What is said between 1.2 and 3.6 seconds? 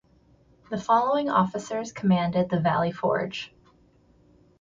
officers commanded the"Valley Forge:"